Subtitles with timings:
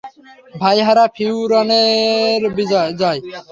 [0.55, 2.41] ভাই-হারা ফিওরনেরের
[2.99, 3.19] জয়!